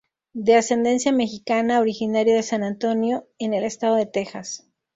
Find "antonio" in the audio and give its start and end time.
2.63-3.27